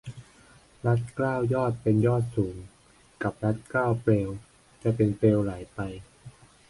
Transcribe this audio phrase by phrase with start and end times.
[0.85, 2.55] รัดเกล้ายอดเป็นยอดสูง
[3.23, 4.29] กับรัดเกล้าเปลว
[4.83, 5.79] จะเป็นเปลวไหลไป